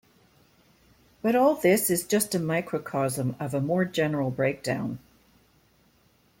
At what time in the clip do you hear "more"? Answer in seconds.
3.61-3.85